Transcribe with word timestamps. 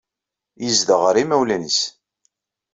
Yezdeɣ 0.63 0.99
ɣer 1.03 1.15
yimawlan-nnes. 1.17 1.79